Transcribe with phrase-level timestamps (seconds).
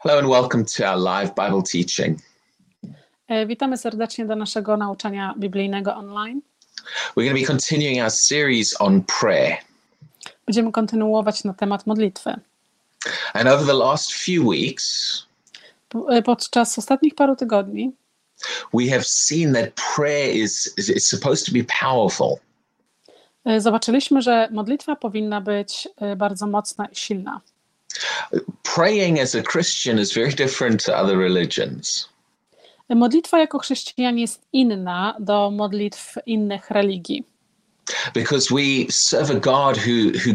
[0.00, 2.18] Hello and welcome to our live Bible teaching.
[3.28, 6.40] E, Witamy serdecznie do naszego nauczania biblijnego online.
[7.16, 9.56] We're going to be continuing our series on prayer.
[10.46, 12.40] Będziemy kontynuować na temat modlitwy.
[13.34, 15.26] And over the last few weeks,
[16.10, 17.92] e, Podczas ostatnich paru tygodni
[18.74, 22.36] we have seen that prayer is, is, supposed to be powerful.
[23.44, 27.40] e, zobaczyliśmy, że modlitwa powinna być bardzo mocna i silna.
[28.62, 32.08] Praying as a Christian is very different to other religions.
[32.88, 37.24] Modlitwa jako chrześcijan jest inna do modlitw innych religii,
[38.14, 40.32] because we serve a God who, who,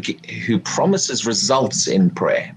[0.48, 2.56] who promises results in prayer.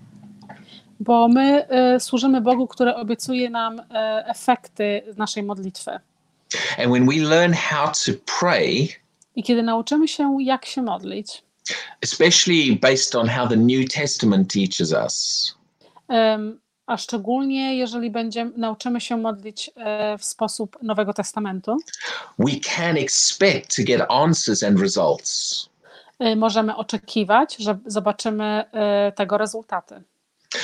[1.01, 5.91] bo my e, służymy Bogu, który obiecuje nam e, efekty naszej modlitwy.
[6.79, 8.89] And when we learn how to pray,
[9.37, 11.43] I kiedy nauczymy się, jak się modlić,
[12.03, 15.55] especially based on how the New Testament teaches us,
[16.09, 21.77] Em, a szczególnie jeżeli będziemy, nauczymy się modlić e, w sposób Nowego Testamentu,
[22.39, 25.69] we can expect to get answers and results.
[26.19, 30.03] e, możemy oczekiwać, że zobaczymy e, tego rezultaty.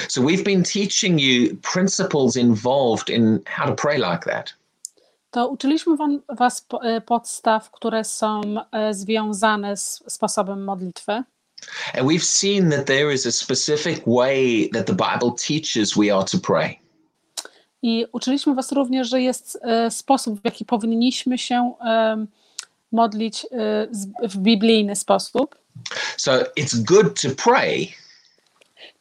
[0.08, 4.54] So we've been teaching you principles involved in how to pray like that.
[5.32, 5.96] To uczyliśmy
[6.28, 8.40] Was e, podstaw, które są
[8.72, 11.12] e, związane z sposobem modlitwy.
[11.12, 16.24] And we've seen that there is a specific way that the Bible teaches we are
[16.24, 16.78] to pray.
[17.82, 21.72] I uczyliśmy Was również, że jest e, sposób, w jaki powinniśmy się
[22.92, 23.46] modlić
[24.22, 25.56] w biblijny sposób.
[26.16, 27.88] So it's good to pray,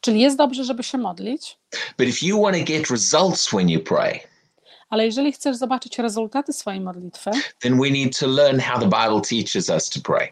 [0.00, 1.58] Czyli jest dobrze, żeby się modlić,
[1.98, 4.20] but if you want to get results when you pray,
[4.92, 9.20] ale jeżeli chcesz zobaczyć rezultaty swojej modlitwy, then we need to learn how the Bible
[9.20, 10.28] teaches us to pray.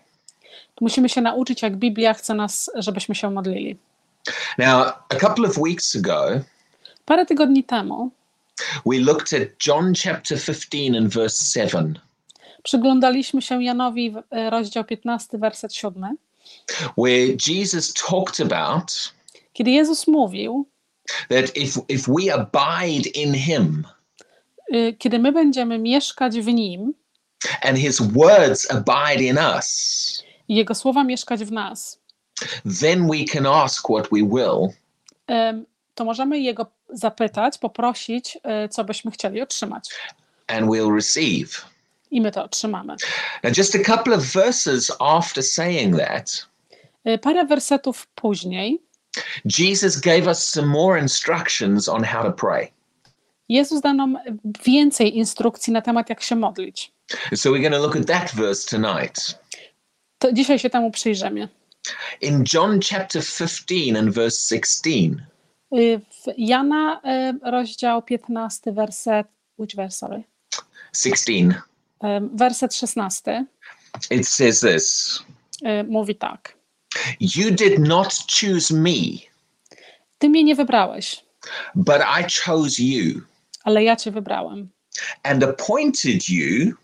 [0.75, 3.77] to musimy się nauczyć, jak Biblia chce nas, żebyśmy się modlili.
[4.59, 6.41] Now, a couple of weeks ago,
[7.05, 8.11] Parę tygodni temu
[8.87, 11.99] we looked at John chapter 15 and verse 7,
[12.63, 16.17] przyglądaliśmy się Janowi, e, rozdział 15, werset 7,
[16.99, 19.13] where Jesus talked about
[19.53, 20.67] kiedy Jezus mówił,
[21.29, 23.87] that if, if we abide in him
[24.99, 26.95] kiedy my będziemy mieszkać w Nim
[27.63, 32.01] and his words abide in us, Jego słowa mieszkać w nas,
[32.81, 34.69] then we can ask what we will
[35.95, 39.91] to możemy Jego zapytać, poprosić, e, co byśmy chcieli otrzymać.
[40.47, 41.49] and we'll receive.
[42.11, 42.97] I my to otrzymamy.
[43.45, 46.47] Now, just a couple of verses after saying that,
[47.05, 48.83] E, Parę wersetów później
[49.59, 52.73] Jesus gave us some more instructions on how to pray.
[53.51, 54.19] Jezus dał nam
[54.65, 56.93] więcej instrukcji na temat, jak się modlić.
[57.35, 59.39] So we're going to look at that verse tonight.
[60.19, 61.49] To dzisiaj się temu przyjrzymy.
[62.21, 64.91] In John chapter 15 and verse 16,
[65.77, 69.27] Y, W Jana e, rozdział 15, werset,
[69.59, 70.23] which verse, sorry?
[70.93, 71.63] 16,
[72.01, 73.45] Em, Werset 16
[74.11, 75.19] it says this
[75.89, 76.55] mówi tak.
[77.21, 78.09] You did not
[78.41, 78.97] choose me,
[80.19, 81.25] Ty mnie nie wybrałeś,
[81.75, 83.21] but I chose you
[83.65, 84.69] ale ja cię wybrałem.
[85.23, 86.75] and appointed you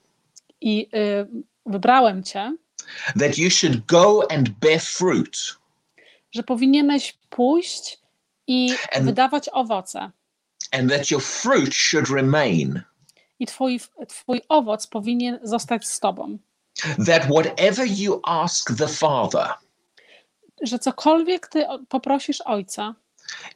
[0.61, 1.27] I y,
[1.67, 2.57] wybrałem cię,
[3.21, 5.39] that you should go and bear fruit,
[6.33, 7.99] że powinieneś pójść
[8.47, 10.11] i And- wydawać owoce.
[10.73, 12.83] and that your fruit should remain.
[13.39, 16.39] I twój, twój owoc powinien zostać z tobą.
[17.07, 19.55] That whatever you ask the Father
[20.63, 22.95] Że cokolwiek ty poprosisz Ojca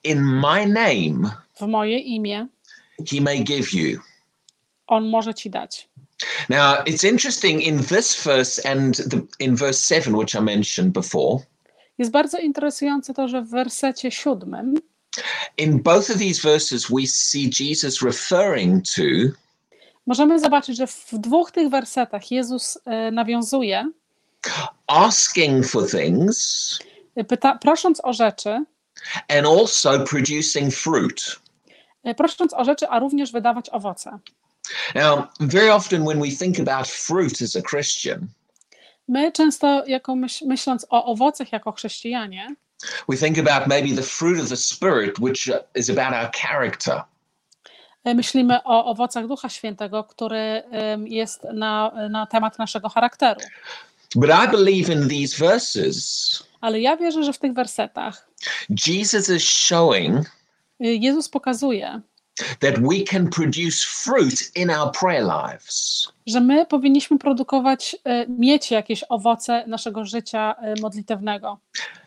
[0.05, 2.47] in my name, w moje imię,
[3.07, 4.01] he may give you.
[4.87, 5.89] On może ci dać.
[6.49, 11.39] Now, it's interesting in this verse and the, in verse 7, which I mentioned before,
[11.99, 14.75] Jest bardzo interesujące to, że w wersecie siódmym
[15.57, 19.03] in both of these verses, we see Jesus referring to
[20.07, 23.91] możemy zobaczyć, że w dwóch tych wersetach Jezus e, nawiązuje,
[24.87, 26.79] asking for things
[27.29, 28.65] pyta, prosząc o rzeczy,
[29.29, 31.40] and also producing fruit.
[32.05, 34.19] E, prosząc o rzeczy, a również wydawać owoce.
[34.95, 38.27] Now, very often when we think about fruit as a Christian,
[39.09, 42.55] My często, jako myśl, myśląc o owocach jako chrześcijanie,
[43.09, 47.03] we think about maybe the fruit of the Spirit, which uh, is about our character.
[48.05, 50.63] e, myślimy o owocach Ducha Świętego, który
[51.05, 53.41] jest na, na temat naszego charakteru.
[54.15, 58.29] But I believe in these verses, Ale ja wierzę, że w tych wersetach
[58.87, 60.31] Jesus is showing
[60.81, 62.01] Jezus pokazuje,
[62.61, 66.09] that we can produce fruit in our prayer lives.
[66.27, 71.59] że my powinniśmy produkować, e, mieć jakieś owoce naszego życia e, modlitewnego.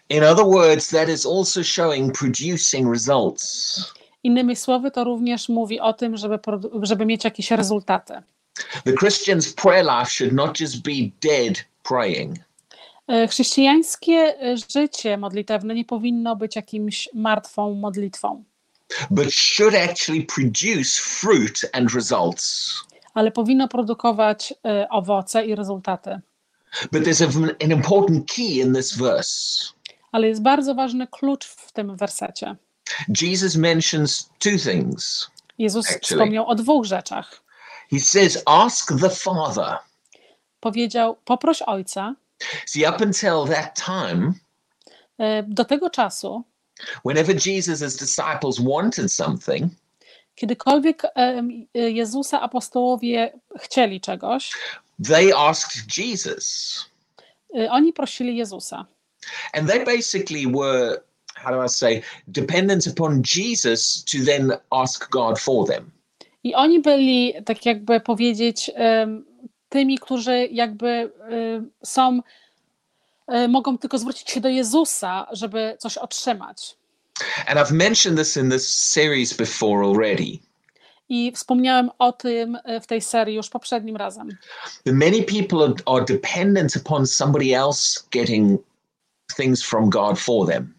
[0.10, 3.80] In other words, that is also showing producing results.
[4.24, 6.40] Innymi słowy, to również mówi o tym, żeby,
[6.82, 8.14] żeby mieć jakieś rezultaty.
[8.86, 10.92] The Christian's prayer life should not just be
[11.22, 12.36] dead praying.
[13.30, 14.36] Chrześcijańskie
[14.74, 18.44] życie modlitewne nie powinno być jakimś martwą modlitwą,
[19.12, 22.74] but should actually produce fruit and results.
[23.14, 26.20] ale powinno produkować e, owoce i rezultaty.
[26.92, 29.66] But there's a, an important key in this verse.
[30.12, 32.56] Ale jest bardzo ważny klucz w tym wersecie.
[33.22, 35.32] Jesus mentions two things.
[35.58, 36.02] Jezus Actually.
[36.02, 37.42] wspomniał o dwóch rzeczach.
[37.92, 39.78] He says, Ask the Father.
[40.60, 42.16] Powiedział: Poproś ojca.
[42.66, 44.34] See, up until that time,
[45.20, 46.44] E, Do tego czasu,
[47.06, 49.72] whenever Jesus' disciples wanted something,
[50.36, 51.04] kiedykolwiek
[51.74, 54.52] Jezusa apostołowie chcieli czegoś,
[55.08, 56.86] they asked Jesus.
[57.54, 58.86] e, oni prosili Jezusa.
[59.54, 61.02] And they basically were,
[61.36, 65.92] how do I say, dependent upon Jesus to then ask God for them.
[66.44, 68.72] I oni byli, tak jakby powiedzieć,
[69.70, 70.88] tymi, którzy jakby
[71.30, 72.20] em, są,
[73.50, 76.78] mogą tylko zwrócić się do Jezusa, żeby coś otrzymać.
[77.48, 80.40] And I've mentioned this in this series before already.
[81.10, 84.30] I wspomniałem o tym e, w tej serii już poprzednim razem,
[84.86, 88.62] many people are, are dependent upon somebody else getting
[89.36, 90.74] things from God for them.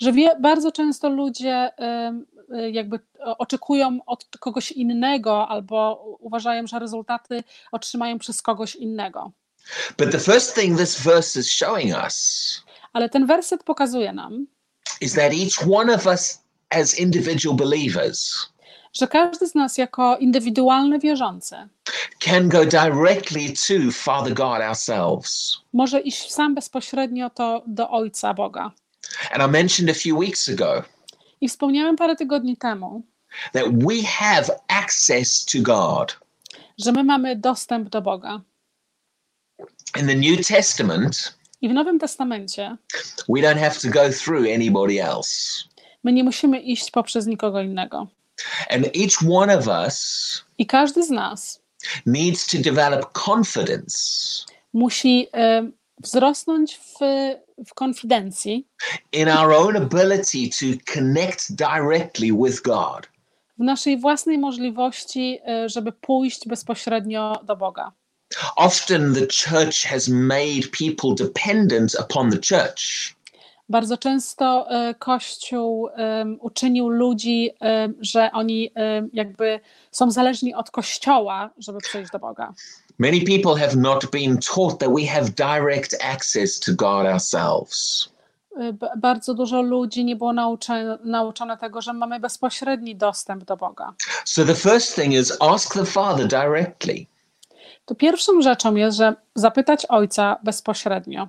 [0.00, 2.12] że wie, bardzo często ludzie e,
[2.70, 9.32] jakby e, oczekują od kogoś innego albo uważają, że rezultaty otrzymają przez kogoś innego.
[9.96, 12.16] But the first thing this verse is showing us
[12.92, 14.46] Ale ten werset pokazuje nam,
[15.00, 16.38] is that each one of us
[16.70, 18.48] as individual believers
[18.94, 21.56] że każdy z nas jako indywidualny wierzący
[22.18, 25.56] can go directly to Father God ourselves.
[25.72, 28.70] może iść sam bezpośrednio to do Ojca Boga.
[29.32, 30.82] And I mentioned a few weeks ago
[31.40, 33.02] I wspomniałem parę tygodni temu,
[33.52, 36.16] that we have access to God.
[36.78, 38.40] że my mamy dostęp do Boga.
[40.00, 42.76] In the New Testament, I w Nowym Testamencie
[43.28, 45.64] we don't have to go through anybody else.
[46.04, 48.06] my nie musimy iść poprzez nikogo innego.
[48.70, 51.60] And each one of us I każdy z nas
[52.06, 53.96] needs to develop confidence
[54.72, 55.70] musi e,
[56.02, 56.98] wzrosnąć w,
[57.66, 58.66] w konfidencji,
[59.12, 63.08] in our own ability to connect directly with God.
[63.58, 67.92] w naszej własnej możliwości, e, żeby pójść bezpośrednio do Boga.
[68.56, 73.14] Often the church has made people dependent upon the church.
[73.68, 78.70] Bardzo często e, Kościół em, uczynił ludzi, em, że oni
[79.12, 82.52] jakby są zależni od Kościoła, żeby przejść do Boga.
[82.98, 88.08] Many people have not been taught that we have direct access to God ourselves.
[88.96, 93.92] Bardzo dużo ludzi nie było nauczone, nauczone tego, że mamy bezpośredni dostęp do Boga.
[94.24, 97.06] So the first thing is ask the Father directly.
[97.84, 101.28] To pierwszą rzeczą jest, że zapytać Ojca bezpośrednio.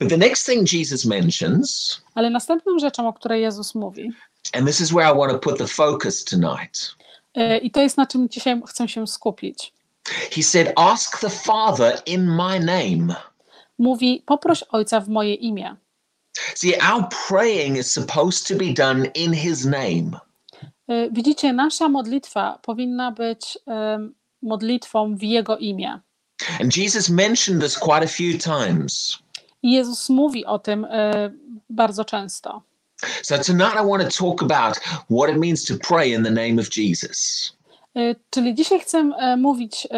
[0.00, 4.12] But the next thing Jesus mentions, Ale następną rzeczą, o której Jezus mówi,
[4.52, 6.94] and this is where I want to put the focus tonight,
[7.38, 9.72] y, i to jest na czym dzisiaj chcę się skupić,
[10.34, 13.14] he said, Ask the Father in my name.
[13.78, 15.76] mówi: Poproś Ojca w moje imię.
[16.54, 20.20] See, our praying is supposed to be done in his name.
[20.90, 26.00] Y, Widzicie, nasza modlitwa powinna być em, modlitwą w Jego imię.
[26.60, 29.18] And Jesus mentioned this quite a few times.
[29.62, 30.88] I Jezus mówi o tym y,
[31.70, 32.62] bardzo często.
[33.22, 34.80] So tonight I want to talk about
[35.10, 37.52] what it means to pray in the name of Jesus.
[37.96, 39.88] Y, Czyli dzisiaj chcę e, mówić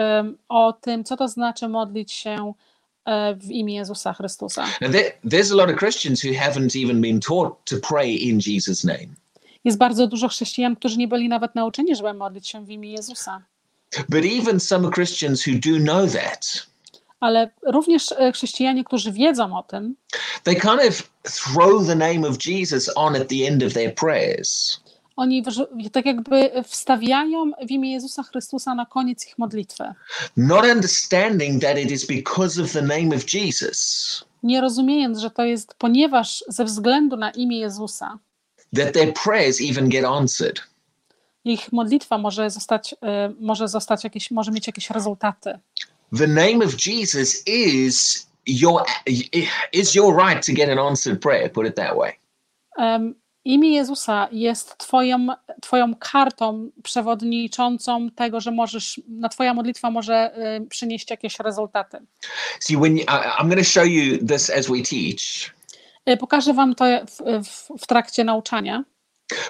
[0.49, 2.53] o tym, co to znaczy modlić się
[3.05, 4.67] e, w imię Jezusa Chrystusa.
[4.79, 8.85] There, there's a lot of Christians who haven't even been taught to pray in Jesus'
[8.85, 9.15] name.
[9.65, 13.43] Jest bardzo dużo chrześcijan, którzy nie byli nawet nauczeni, żeby modlić się w imię Jezusa.
[14.09, 16.67] But even some Christians who do know that,
[17.21, 19.97] Ale również e, chrześcijanie, którzy wiedzą o tym,
[20.43, 24.81] they kind of throw the name of Jesus on at the end of their prayers.
[25.17, 25.43] oni
[25.93, 29.95] tak jakby wstawiają w imię Jezusa Chrystusa na koniec ich modlitwy,
[30.37, 35.45] not understanding that it is because of the name of Jesus nie rozumiejąc, że to
[35.45, 38.19] jest ponieważ ze względu na imię Jezusa
[38.77, 40.61] that their prayers even get answered.
[41.45, 45.59] Ich modlitwa może zostać, e, może zostać jakieś, może mieć jakieś rezultaty.
[46.19, 48.83] The name of Jesus is your
[49.73, 52.13] is your right to get an answered prayer, put it that way.
[52.77, 53.15] Em,
[53.47, 55.27] Imię Jezusa jest twoją,
[55.63, 61.99] twoją kartą przewodniczącą tego, że możesz, na twoja modlitwa może e, przynieść jakieś rezultaty.
[62.61, 65.55] See, when you, I, I'm going to show you this as we teach,
[66.07, 68.85] E, Pokażę wam to w, w, w trakcie nauczania,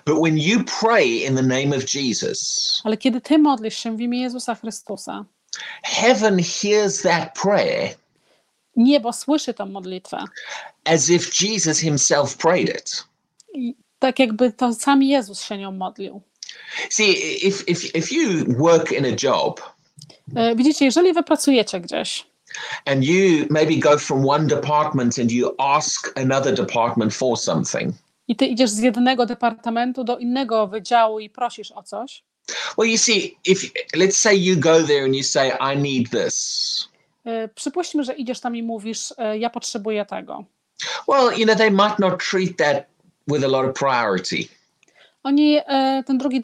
[0.04, 4.00] But when you pray in the name of Jesus, Ale kiedy ty modlisz się w
[4.00, 5.24] imię Jezusa Chrystusa,
[5.82, 7.94] heaven hears that prayer
[8.76, 10.24] niebo słyszy tę modlitwę.
[10.84, 13.04] as if Jesus himself prayed it.
[13.54, 16.20] I tak jakby to sam Jezus się nią modlił.
[16.90, 17.10] See,
[17.46, 19.74] if, if, if you work in a job
[20.36, 22.26] E, Widzicie, jeżeli wy pracujecie gdzieś
[22.86, 27.94] and you maybe go from one department and you ask another department for something,
[28.28, 32.24] i ty idziesz z jednego departamentu do innego wydziału i prosisz o coś,
[32.78, 33.66] well, you see, if
[33.96, 36.88] let's say you go there and you say, I need this.
[37.24, 40.44] e, przypuśćmy, że idziesz tam i mówisz, e, ja potrzebuję tego.
[41.08, 42.86] Well, you know, they might not treat that
[43.28, 44.48] with a lot of priority.
[45.22, 46.42] Oni, e, ten drugi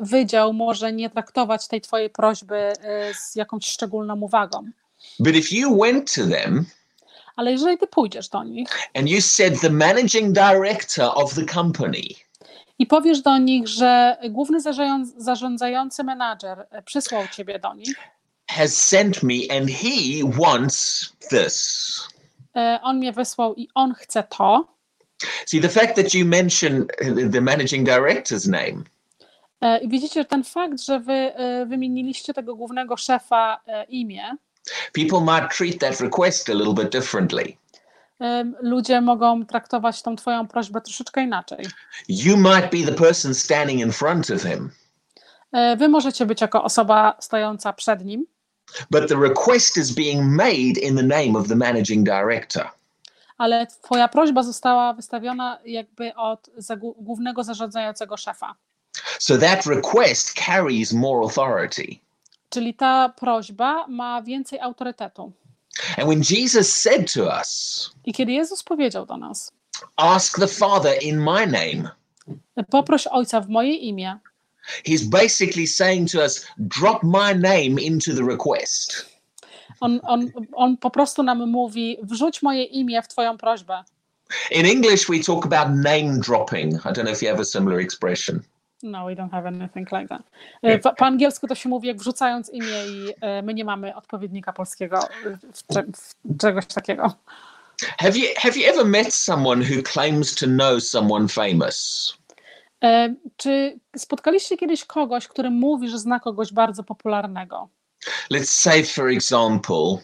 [0.00, 2.72] wydział może nie traktować tej twojej prośby
[3.14, 4.70] z jakąś szczególną uwagą.
[5.18, 6.66] But if you went to them
[7.36, 12.02] Ale jeżeli ty pójdziesz do nich and you said, the managing director of the company.
[12.78, 17.94] i powiesz do nich, że główny zarząd- zarządzający menadżer e, przysłał ciebie do nich,
[18.50, 22.00] has sent me and he wants this.
[22.56, 24.76] e, on mnie wysłał i on chce to,
[25.46, 26.86] See, the fact that you mention
[27.32, 28.82] the managing director's name.
[29.60, 31.32] E, widzicie, że ten fakt, że wy
[31.66, 34.36] wymieniliście tego głównego szefa imię,
[34.92, 37.56] people might treat that request a little bit differently.
[38.62, 41.66] ludzie mogą traktować tą twoją prośbę troszeczkę inaczej.
[42.08, 44.70] You might be the person standing in front of him,
[45.52, 48.26] E, Wy możecie być jako osoba stojąca przed nim,
[48.90, 52.68] but the request is being made in the name of the managing director.
[53.38, 56.50] ale twoja prośba została wystawiona jakby od
[56.96, 58.54] głównego zarządzającego szefa.
[59.18, 61.98] So that request carries more authority.
[62.48, 65.32] Czyli ta prośba ma więcej autorytetu.
[65.98, 69.52] And when Jesus said to us, I kiedy Jezus powiedział do nas,
[69.96, 71.90] Ask the Father in my name,
[72.70, 74.18] poproś Ojca w moje imię,
[74.84, 79.06] he's basically saying to us, Drop my name into the request.
[79.80, 83.84] on, on, on po prostu nam mówi, wrzuć moje imię w twoją prośbę.
[84.50, 86.74] In English, we talk about name dropping.
[86.74, 88.42] I don't know if you have a similar expression.
[88.82, 90.22] No, we don't have anything like that.
[90.62, 93.94] E, Po, po angielsku to się mówi jak wrzucając imię i e, my nie mamy
[93.94, 95.00] odpowiednika polskiego
[95.54, 95.84] w, cze-
[96.34, 97.14] w czegoś takiego.
[97.98, 102.12] Have you have you ever met someone who claims to know someone famous?
[102.84, 107.68] E, Czy spotkaliście kiedyś kogoś, który mówi, że zna kogoś bardzo popularnego?
[108.32, 109.98] Let's say, for example,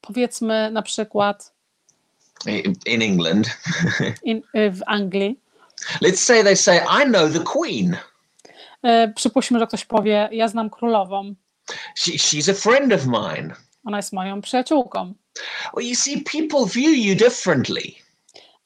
[0.00, 1.52] Powiedzmy na przykład
[2.86, 3.46] in England,
[4.24, 5.40] in, w Anglii.
[6.02, 7.96] Let's say they say, I know the Queen.
[8.82, 11.34] E, Przypuśćmy, że ktoś powie, ja znam królową,
[11.96, 13.54] She, she's a friend of mine.
[13.84, 15.14] ona jest moją przyjaciółką.
[15.76, 17.82] Well, you see, people view you differently.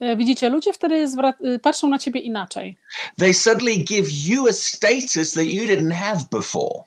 [0.00, 1.06] E, Widzicie, ludzie wtedy
[1.44, 2.76] e, patrzą na ciebie inaczej.
[3.18, 6.82] They suddenly give you a status that you didn't have before.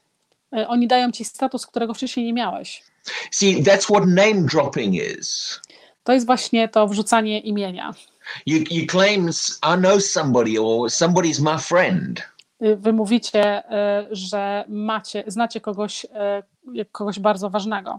[0.58, 2.84] E, Oni dają ci status, którego wcześniej nie miałeś.
[3.32, 5.60] See, that's what name dropping is.
[6.04, 7.94] To jest właśnie to wrzucanie imienia.
[8.46, 9.30] You, you claim,
[9.64, 12.22] I know somebody or somebody's my friend.
[12.64, 16.06] Y, Wy mówicie, e, że macie, znacie kogoś,
[16.74, 17.92] jak kogoś bardzo ważnego.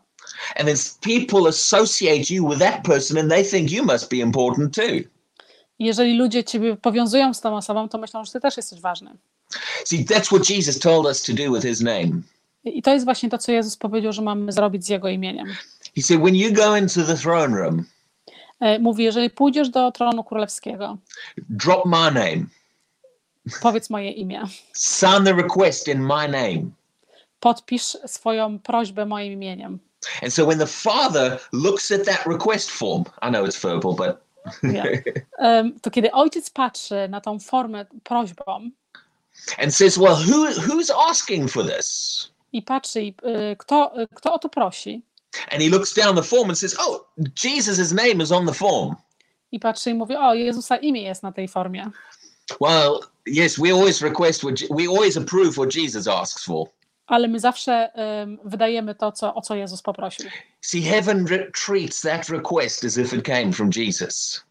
[0.57, 4.17] And then s- people associate you with that person and they think you must be
[4.17, 5.01] important too.
[5.79, 9.11] Jeżeli ludzie ciebie powiązują z tą osobą, to myślą, że ty też jesteś ważny.
[9.85, 12.11] See, that's what Jesus told us to do with his name.
[12.65, 15.47] I to jest właśnie to, co Jezus powiedział, że mamy zrobić z Jego imieniem.
[15.97, 17.85] He said, when you go into the throne room,
[18.81, 20.97] Mówi, jeżeli pójdziesz do tronu królewskiego,
[21.49, 22.47] drop my name,
[23.63, 24.43] powiedz moje imię,
[24.77, 26.63] sign the request in my name.
[27.41, 29.79] podpisz swoją prośbę moim imieniem.
[30.23, 34.17] And so when the Father looks at that request form, I know it's verbal, but.
[35.39, 38.71] Em, To kiedy ojciec patrzy na tą formę prośbą
[39.59, 42.29] and says, well, who who's asking for this?
[42.53, 43.09] i patrzy, i,
[43.53, 45.03] y, kto, y, kto o to prosi,
[45.53, 48.97] And he looks down the form and says, oh, Jesus' name is on the form.
[49.53, 51.91] i patrzy i mówi, o, Jezusa imię jest na tej formie.
[52.61, 56.67] Well, yes, we always request what we always approve what Jesus asks for.
[57.07, 60.31] ale my zawsze em, wydajemy to, co, o co Jezus poprosił.
[60.61, 64.45] See, heaven re- treats that request as if it came from Jesus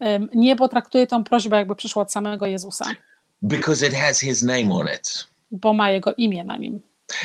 [0.00, 2.84] Em, Niebo traktuje tą prośbę, jakby przyszła od samego Jezusa,
[3.42, 5.26] because it has his name on it.
[5.50, 6.80] bo ma Jego imię na nim.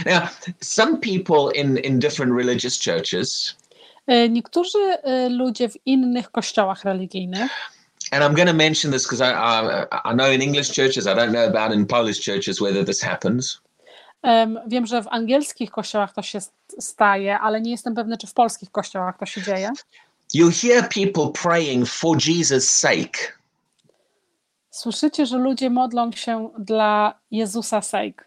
[0.05, 0.21] Now,
[0.61, 3.55] some people in, in different religious churches,
[4.07, 7.51] E, Niektórzy e, ludzie w innych kościołach religijnych,
[8.11, 11.09] and I'm going to mention this because I, I, I know in English churches, I
[11.15, 13.61] don't know about in Polish churches whether this happens.
[14.23, 18.27] em, wiem, że w angielskich kościołach to się st- staje, ale nie jestem pewny, czy
[18.27, 19.69] w polskich kościołach to się dzieje.
[20.35, 23.19] You'll hear people praying for Jesus' sake.
[24.69, 28.23] Słyszycie, że ludzie modlą się dla Jezusa sake.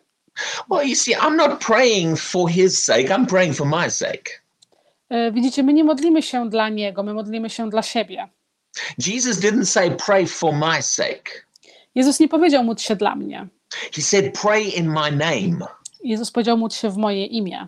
[0.68, 4.42] Well, you see, I'm not praying for his sake, I'm praying for my sake.
[5.10, 8.28] E, Widzicie, my nie modlimy się dla Niego, my modlimy się dla siebie.
[8.98, 11.30] Jesus didn't say, pray for my sake.
[11.94, 13.46] Jezus nie powiedział módl się dla mnie.
[13.92, 15.66] He said, pray in my name.
[16.04, 17.66] Jezus powiedział módl się w moje imię.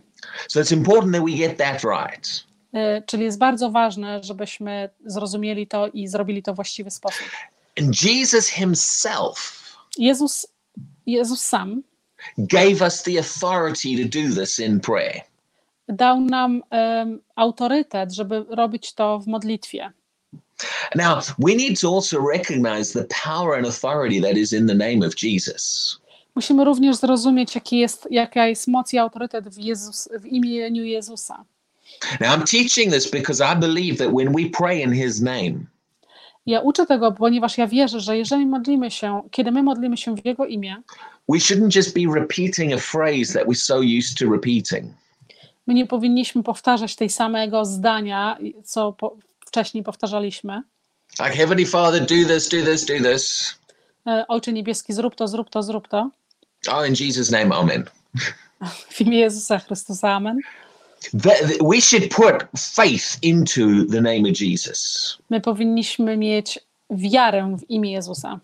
[0.48, 2.44] So it's important that we get that right.
[2.74, 7.26] E, Czyli jest bardzo ważne, żebyśmy zrozumieli to i zrobili to w właściwy sposób.
[7.80, 9.62] And Jesus himself
[9.98, 10.46] Jezus,
[11.06, 11.82] Jezus sam
[12.38, 15.20] gave us the authority to do this in prayer.
[15.88, 19.92] dał nam em, autorytet, żeby robić to w modlitwie.
[20.94, 25.06] Now, we need to also recognize the power and authority that is in the name
[25.06, 25.96] of Jesus.
[26.34, 31.44] Musimy również zrozumieć, jaki jest, jaka jest moc i autorytet w, Jezus, w imieniu Jezusa.
[32.20, 35.66] Now, I'm teaching this because I believe that when we pray in his name,
[36.46, 40.24] Ja uczę tego, ponieważ ja wierzę, że jeżeli modlimy się, kiedy my modlimy się w
[40.26, 40.76] Jego imię,
[41.28, 44.94] we shouldn't just be repeating a phrase that we're so used to repeating.
[45.66, 49.16] my nie powinniśmy powtarzać tej samego zdania, co po,
[49.46, 50.62] wcześniej powtarzaliśmy.
[51.18, 53.54] Like, Heavenly Father, do this, do this, do this.
[54.06, 56.10] E, Ojcze Niebieski, zrób to, zrób to, zrób to.
[56.68, 57.84] Oh, in Jesus' name, amen.
[58.90, 60.40] W imię Jezusa Chrystusa, amen.
[61.60, 65.18] We should put faith into the name of Jesus.
[65.30, 66.58] My powinniśmy mieć
[66.90, 68.40] wiarę w imię Jezusa.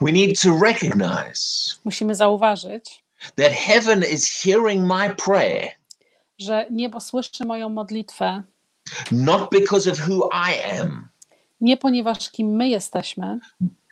[0.00, 3.04] We need to recognize Musimy zauważyć,
[3.36, 5.68] that heaven is hearing my prayer,
[6.38, 8.42] że niebo słyszy moją modlitwę
[9.12, 11.08] not because of who I am,
[11.60, 13.38] nie ponieważ kim my jesteśmy,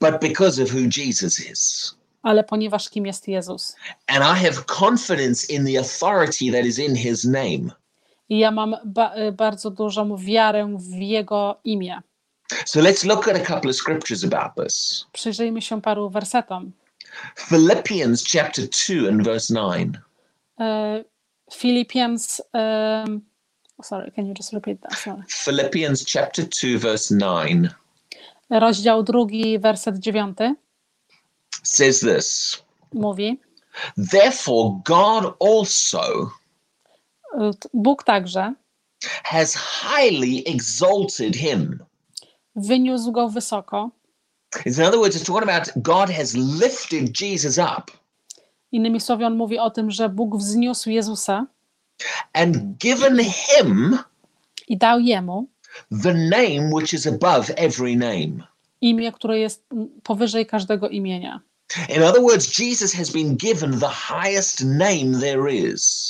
[0.00, 1.95] but because of who Jesus is.
[2.23, 3.76] ale ponieważ kim jest Jezus.
[4.07, 7.71] And I have confidence in the authority that is in his name.
[8.28, 12.02] I ja mam ba- bardzo dużą wiarę w Jego imię.
[12.66, 15.04] So let's look at a couple of scriptures about this.
[15.12, 16.73] Przyjrzyjmy się paru wersetom.
[17.37, 19.99] Philippians chapter 2 and verse 9.
[20.61, 21.05] E,
[21.53, 23.20] Philippians, um,
[23.83, 24.98] sorry, can you just repeat that?
[24.98, 25.22] Sorry.
[25.29, 27.68] Philippians chapter 2 verse 9
[28.51, 30.55] Rozdział drugi, werset dziewiąty
[31.62, 32.62] says this.
[32.94, 33.40] mówi,
[34.11, 36.31] Therefore God also
[37.61, 38.55] t- Bóg także
[39.25, 41.85] has highly exalted him.
[42.61, 43.90] Wyniósł go wysoko.
[44.66, 47.92] In other words, it's talking about God has lifted Jesus up
[48.73, 51.46] Innymi słowy, on mówi o tym, że Bóg wzniósł Jezusa
[52.33, 53.99] and given him
[54.68, 55.49] i dał jemu
[56.03, 58.46] the name which is above every name.
[58.81, 59.64] imię, które jest
[60.03, 61.40] powyżej każdego imienia.
[61.88, 66.10] In other words, Jesus has been given the highest name there is.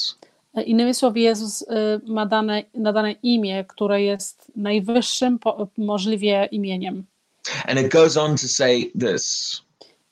[0.54, 1.66] E, Innymi słowy, Jezus y,
[2.06, 7.04] ma dane, nadane imię, które jest najwyższym po, możliwie imieniem.
[7.66, 9.62] And it goes on to say this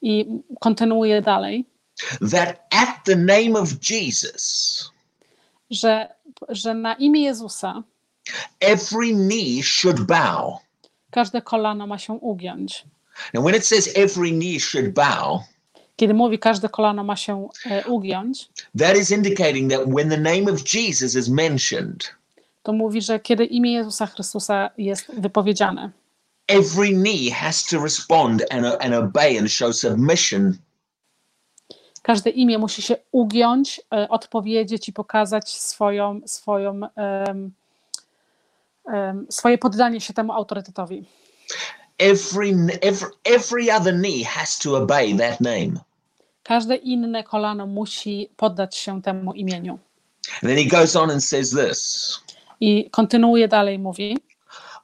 [0.02, 0.26] I
[0.60, 1.64] kontynuuje dalej,
[2.30, 4.90] that at the name of Jesus,
[5.70, 6.08] że,
[6.48, 7.82] że na imię Jezusa
[8.60, 10.58] every knee should bow.
[11.10, 12.84] każde kolano ma się ugiąć.
[13.34, 15.44] Now, when it says every knee should bow,
[15.98, 20.52] Kiedy mówi każde kolano ma się e, ugiąć, that is indicating that when the name
[20.52, 22.14] of Jesus is mentioned,
[22.62, 25.90] to mówi, że kiedy imię Jezusa Chrystusa jest wypowiedziane,
[26.48, 30.58] every knee has to respond and, and obey and show submission.
[32.02, 37.52] Każde imię musi się ugiąć, e, odpowiedzieć i pokazać swoją, swoją, em,
[38.86, 41.04] em, swoje poddanie się temu autorytetowi.
[41.98, 45.80] every every every other knee has to obey that name
[46.48, 49.78] Każde inne kolano musi poddać się temu imieniu.
[50.42, 52.20] and then he goes on and says this.
[52.60, 54.16] I kontynuuje dalej, mówi,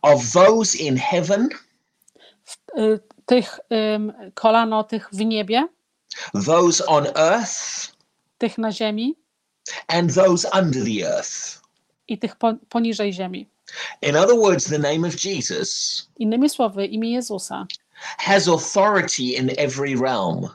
[0.03, 1.49] of those in heaven?
[2.79, 3.61] Y, tych
[4.35, 5.69] kolano, tych w niebie,
[6.47, 7.93] those on earth?
[8.39, 9.15] Tych na ziemi.
[9.89, 11.63] And those under the earth?
[12.09, 13.47] I tych po, poniżej ziemi.
[14.03, 17.67] in other words the name of jesus Innymi słowy, imię Jezusa.
[18.19, 20.49] has authority in every realm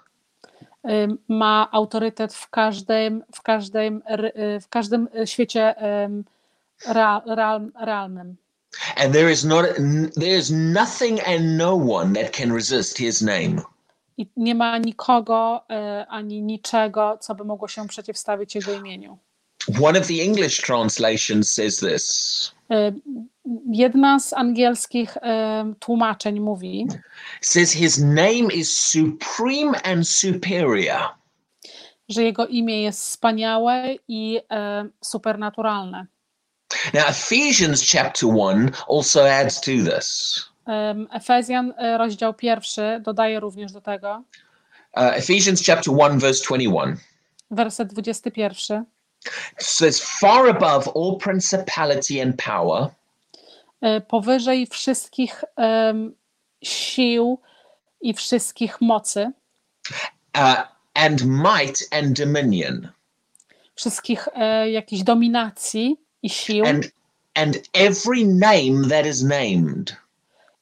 [1.28, 5.76] ma autorytet w każdym, w każdym, y, w każdym y, świecie
[6.88, 7.22] real,
[7.76, 8.36] realnym.
[8.98, 9.66] and there is not
[10.16, 13.62] there is nothing and no one that can resist his name
[14.18, 19.18] I nie ma nikogo y, ani niczego, co by mogło się przeciwstawić Jego imieniu.
[19.82, 22.52] one of the english translations says this
[23.72, 25.18] Jedna z angielskich
[25.80, 26.88] tłumaczeń mówi,
[27.42, 31.20] says his name is supreme and superior
[32.10, 36.06] że Jego imię jest wspaniałe i y, supernaturalne.
[36.94, 40.40] Now, Ephesians chapter 1 also adds to this.
[40.66, 44.24] Em, Efezjan, e, rozdział pierwszy, dodaje również do tego,
[44.98, 46.98] Uh, Ephesians chapter 1, verse 21
[47.52, 48.86] werset 21.
[49.58, 52.90] says, Far above all principality and power,
[54.08, 55.44] Powyżej wszystkich
[56.64, 57.40] sił
[58.02, 59.32] i wszystkich mocy,
[60.36, 60.62] uh,
[60.94, 62.92] and might and dominion,
[63.76, 66.66] wszystkich e, jakichś dominacji i sił.
[66.66, 66.92] And
[67.34, 69.96] and every name that is named.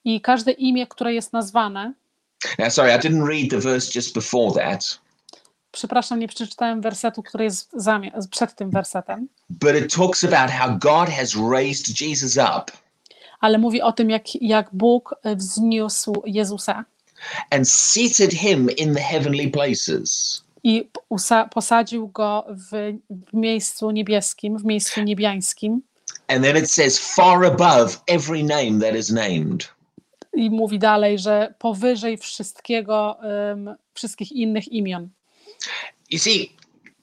[0.05, 1.93] i każde imię, które jest nazwane.
[2.59, 4.99] Now, sorry, I didn't read the verse just before that,
[5.71, 7.71] Przepraszam, nie przeczytałem wersetu, który jest
[8.31, 12.86] przed tym wersetem, but it talks about how God has raised Jesus up
[13.39, 16.85] ale mówi o tym, jak, jak Bóg e, wzniósł Jezusa
[17.51, 20.41] and seated him in the heavenly places.
[20.63, 20.89] i
[21.51, 25.81] posadził go w, w miejscu niebieskim, w miejscu niebiańskim.
[26.27, 29.69] And then it says, far above every name that is named.
[30.33, 35.09] I mówi dalej, że powyżej wszystkiego, em, wszystkich innych imion.
[36.11, 36.55] You see,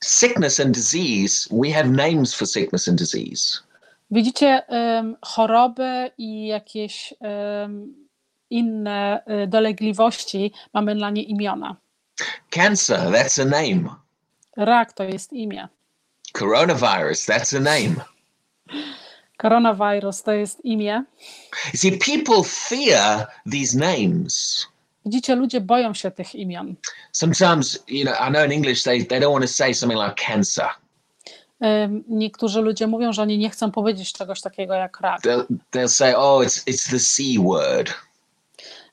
[0.04, 3.60] sickness and disease, we have names for sickness and disease.
[4.14, 4.62] Widzicie,
[5.22, 7.14] choroby i jakieś
[8.50, 11.76] inne e, dolegliwości, mamy dla nie imiona.
[12.50, 13.94] Cancer, that's a name.
[14.56, 15.68] Rak to jest imię.
[16.32, 17.94] Coronavirus, that's a name.
[19.36, 21.04] Koronawirus to jest imię.
[21.72, 24.66] You see, people fear these names.
[25.04, 26.74] Widzicie, ludzie boją się tych imion.
[27.12, 30.14] Sometimes, you know, I know in English they, they don't want to say something like
[30.26, 30.66] cancer.
[32.08, 35.22] Niektórzy ludzie mówią, że oni nie chcą powiedzieć czegoś takiego jak rak.
[35.22, 37.94] They'll, they'll say, oh, it's, it's the C word.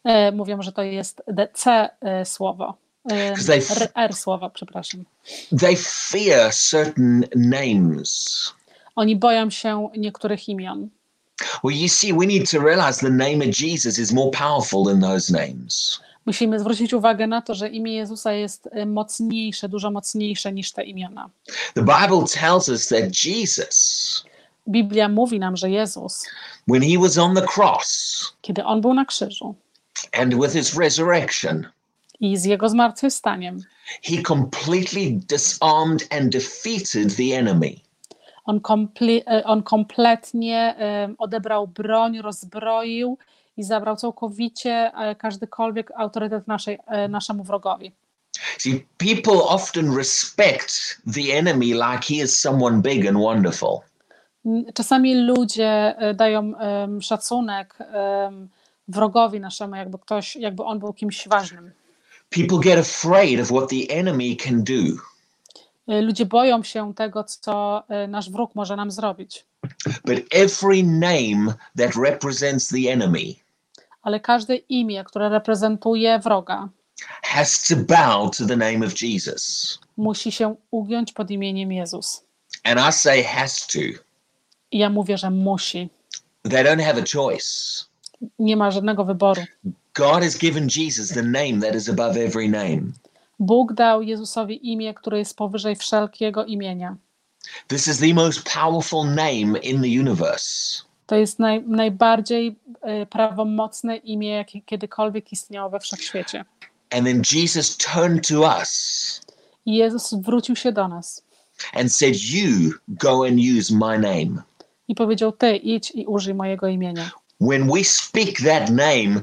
[0.03, 1.21] E, Mówią, że to jest
[1.53, 2.77] C e, słowo.
[3.11, 5.03] E, they- R słowo, przepraszam.
[5.59, 8.53] They fear certain names.
[8.95, 10.89] Oni boją się niektórych imion.
[11.63, 15.01] Well, you see, we need to realize the name of Jesus is more powerful than
[15.01, 15.99] those names.
[16.25, 20.83] Musimy zwrócić uwagę na to, że imię Jezusa jest e, mocniejsze, dużo mocniejsze niż te
[20.83, 21.29] imiona.
[21.73, 24.25] The Bible tells us that Jesus,
[24.67, 26.25] Biblia mówi nam, że Jezus,
[26.67, 29.55] when he was on the cross kiedy On był na krzyżu
[30.11, 31.67] and with his resurrection,
[32.19, 33.59] i z Jego zmartwychwstaniem,
[34.03, 37.75] he completely disarmed and defeated the enemy.
[38.45, 43.17] On, komple- on kompletnie em, odebrał broń, rozbroił
[43.61, 47.91] i zabrał całkowicie e, każdykolwiek autorytet naszej, e, naszemu wrogowi.
[48.57, 53.79] See, people often respect the enemy like he is someone big and wonderful.
[54.73, 58.49] Czasami ludzie e, dają em, szacunek em,
[58.87, 61.71] wrogowi naszemu, jakby ktoś, jakby on był kimś ważnym.
[62.29, 65.01] People get afraid of what the enemy can do.
[65.87, 69.45] Ludzie boją się tego, co nasz wróg może nam zrobić.
[70.05, 73.40] But every name that represents the enemy
[74.01, 76.69] Ale każde imię, które reprezentuje wroga,
[77.23, 79.79] has to bow to the name of Jesus.
[79.97, 82.23] musi się ugiąć pod imieniem Jezus.
[82.63, 83.79] And I say has to.
[84.71, 85.89] I ja mówię, że musi.
[86.43, 87.45] They don't have a choice.
[88.39, 89.41] Nie ma żadnego wyboru.
[89.93, 92.81] God has given Jesus the name that is above every name.
[93.39, 96.95] Bóg dał Jezusowi imię, które jest powyżej wszelkiego imienia.
[97.67, 100.83] This is the most powerful name in the universe.
[101.11, 106.45] To jest naj, najbardziej e, prawomocne imię, jakie kiedykolwiek istniało we wszechświecie.
[106.89, 109.21] And then Jesus turned to us
[109.65, 111.23] I Jezus zwrócił się do nas
[111.73, 114.43] and said, You go and use my name.
[114.87, 117.11] i powiedział: Ty idź i użyj mojego imienia.
[117.41, 119.21] When we speak that name,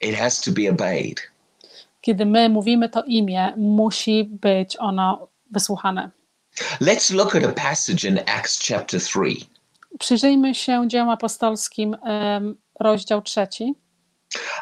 [0.00, 1.20] it has to be obeyed.
[2.00, 6.10] Kiedy my mówimy to imię, musi być ono wysłuchane.
[6.80, 9.59] Let's look at a passage in Acts chapter 3.
[9.98, 11.96] Przyjrzyjmy się dziełom apostolskim,
[12.80, 13.74] rozdział trzeci,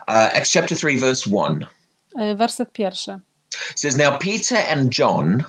[0.09, 1.67] Uh, Acts chapter 3, verse 1.
[2.19, 3.21] e, werset pierwszy.
[3.71, 5.45] It says, Now Peter and John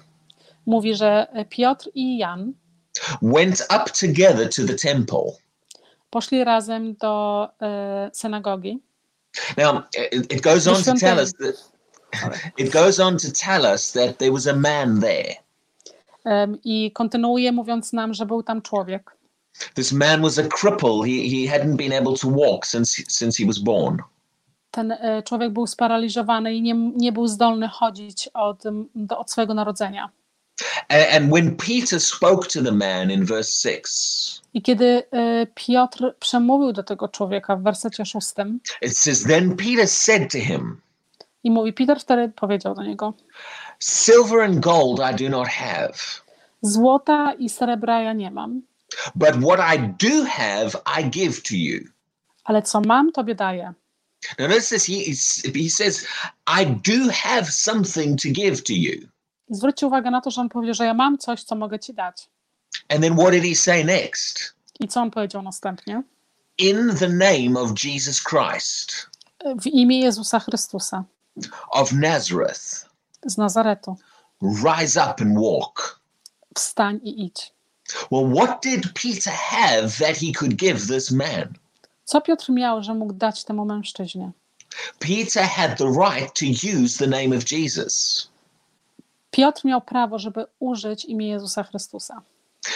[0.66, 2.54] Mówi, że Piotr i Jan
[3.22, 5.24] went up together to the temple.
[6.10, 8.80] poszli razem do e, synagogi.
[9.58, 11.72] Now, it, it goes on to tell us that
[12.58, 15.36] it goes on to tell us that there was a man there.
[16.64, 19.19] I kontynuuje mówiąc nam, że był tam człowiek.
[19.74, 21.04] This man was a cripple.
[21.06, 23.98] He, he hadn't been able to walk since since he was born.
[24.72, 28.64] Ten e, człowiek był sparaliżowany i nie, nie był zdolny chodzić od,
[29.18, 30.10] od swojego narodzenia.
[30.90, 36.16] A- And when Peter spoke to the man in verse 6, I kiedy e, Piotr
[36.20, 40.82] przemówił do tego człowieka w wersecie szóstym it says, Then Peter said to him,
[41.44, 43.14] i mówi, Peter wtedy powiedział do niego,
[43.80, 45.94] Silver and gold I do not have,
[46.62, 48.62] złota i srebra ja nie mam,
[49.16, 51.80] but what I do have I give to you.
[52.44, 53.74] ale co mam, tobie daję.
[54.40, 54.86] Now notice this.
[54.88, 56.08] He, he says,
[56.62, 59.08] "I do have something to give to you."
[59.50, 62.30] Zwróćcie uwagę na to, że on powiedział, że ja mam coś, co mogę ci dać.
[62.90, 64.54] And then what did he say next?
[64.80, 66.04] I co on powiedział następnie?
[66.58, 69.10] In the name of Jesus Christ
[69.62, 71.04] W imię Jezusa Chrystusa
[71.72, 72.86] of Nazareth,
[73.26, 73.98] z Nazaretu.
[74.42, 76.00] rise up and walk.
[76.56, 77.54] Wstań i idź.
[78.12, 81.54] Well, what did Peter have that he could give this man?
[82.06, 84.32] Co Piotr miał, że mógł dać temu mężczyźnie?
[85.00, 88.28] Peter had the right to use the name of Jesus.
[89.32, 92.22] Piotr miał prawo, żeby użyć imię Jezusa Chrystusa.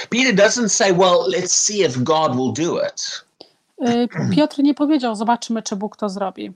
[0.09, 3.25] Peter doesn't say, well, let's see if God will do it.
[3.89, 6.51] Y, Piotr nie powiedział, zobaczymy, czy Bóg to zrobi.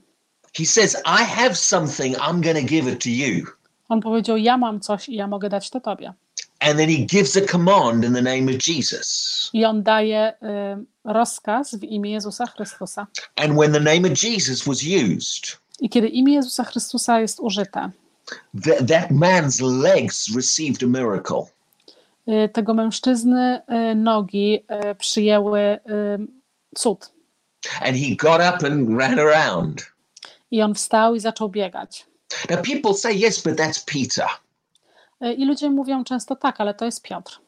[0.58, 3.46] He says, I have something, I'm going to give it to you.
[3.88, 6.12] On powiedział, ja mam coś i ja mogę dać to tobie.
[6.60, 9.50] And then he gives a command in the name of Jesus.
[9.54, 13.06] I on daje y, rozkaz w imię Jezusa Chrystusa.
[13.36, 17.90] And when the name of Jesus was used, I kiedy imię Jezusa Chrystusa jest użyte,
[18.64, 21.44] th- that man's legs received a miracle.
[22.28, 23.60] y, tego mężczyzny
[23.92, 24.54] y, nogi
[24.90, 25.78] y, przyjęły y,
[26.76, 27.10] cud.
[27.80, 29.82] And he got up and ran around.
[30.50, 32.06] I on wstał i zaczął biegać.
[32.50, 34.26] Now, people say, yes, but that's Peter.
[35.24, 37.40] Y, I ludzie mówią często tak, ale to jest Piotr.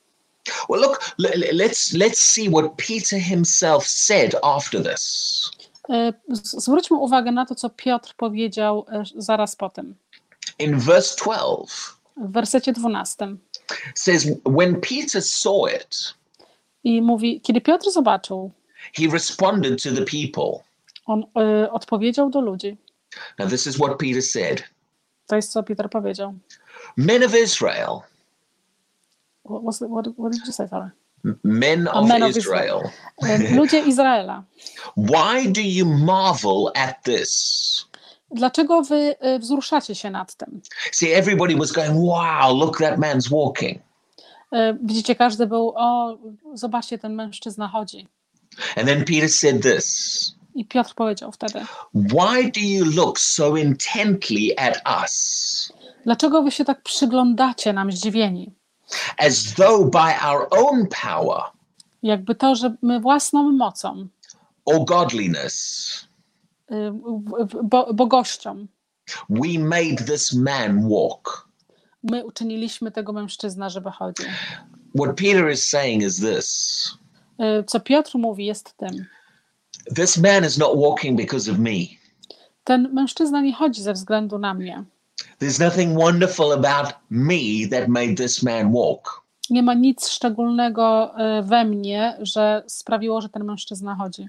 [0.68, 1.14] Well, look,
[1.52, 5.50] let's let's see what Peter himself said after this.
[6.28, 9.94] Z- Zwróćmy uwagę na to, co Piotr powiedział y, zaraz po tym.
[10.58, 11.74] In verse 12,
[12.16, 13.36] W wersecie 12.
[13.94, 16.14] says, When Peter saw it,
[16.84, 18.50] I mówi, kiedy Piotr zobaczył,
[18.94, 20.64] he responded to the people.
[21.06, 21.24] on
[21.64, 22.76] y, odpowiedział do ludzi.
[23.38, 24.62] Now, this is what Peter said
[25.26, 26.34] To jest, co Piotr powiedział.
[26.96, 28.02] Men of Israel,
[29.44, 30.90] What, what's the- what, what did you say, sorry?
[31.44, 32.90] men A of, men of Israel,
[33.22, 34.42] Y, Ludzie Izraela,
[34.96, 37.84] why do you marvel at this?
[38.34, 40.60] dlaczego wy y, wzruszacie się nad tym?
[40.92, 43.78] See, everybody was going, Wow, look, that man's walking.
[44.52, 46.18] Y, Widzicie, każdy był, o,
[46.54, 48.08] zobaczcie, ten mężczyzna chodzi.
[48.76, 51.60] And then Peter said this I Piotr powiedział wtedy,
[51.94, 55.72] Why do you look so intently at us?
[56.04, 58.54] Dlaczego wy się tak przyglądacie nam zdziwieni?
[59.18, 61.40] as though by our own power
[62.02, 64.08] Jakby to, że my własną mocą,
[64.64, 66.08] or godliness
[66.72, 66.74] y,
[67.62, 68.66] bo, bogością,
[69.28, 71.48] we made this man walk.
[72.02, 74.26] my uczyniliśmy tego mężczyzna, żeby chodził.
[75.00, 76.88] What Peter is saying is this
[77.60, 79.06] Y, Co Piotr mówi jest tym.
[79.96, 81.70] this man is not walking because of me.
[82.64, 84.84] Ten mężczyzna nie chodzi ze względu na mnie.
[85.38, 89.22] There's nothing wonderful about me that made this man walk.
[89.50, 94.26] Nie ma nic szczególnego y, we mnie, że sprawiło, że ten mężczyzna chodzi.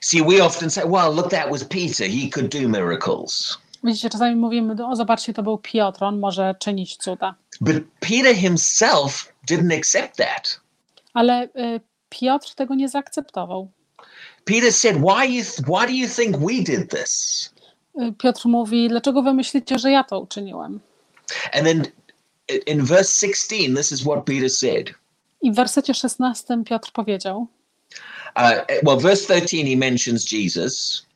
[0.00, 2.08] See, we often say, well, look, that was Peter.
[2.08, 3.58] He could do miracles.
[3.84, 7.34] Widzicie, czasami mówimy, o zobaczcie, to był Piotr, on może czynić cuda.
[7.60, 10.60] But Peter himself didn't accept that.
[11.14, 13.70] Ale y, Piotr tego nie zaakceptował.
[14.44, 17.49] Peter said, why, you why do you think we did this?
[18.18, 20.80] Piotr mówi, dlaczego wy myślicie, że ja to uczyniłem?
[21.52, 21.82] And then
[22.48, 24.90] i- in verse 16, this is what Peter said.
[25.42, 27.46] I w wersecie 16 Piotr powiedział,
[28.36, 31.06] Uh, well, verse 13, he mentions Jesus.